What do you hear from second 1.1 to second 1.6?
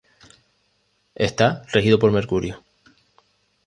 Está